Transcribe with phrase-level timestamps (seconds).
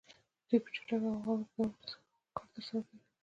[0.47, 1.69] دوی په چټک او غوره ډول
[2.35, 2.99] کار ترسره کوي